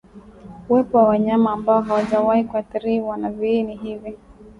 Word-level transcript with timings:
Uwepo 0.69 0.97
wa 0.97 1.03
wanyama 1.03 1.51
ambao 1.51 1.81
hawajawahi 1.81 2.43
kuathiriwa 2.43 3.17
na 3.17 3.29
viini 3.31 3.75
hivi 3.75 4.17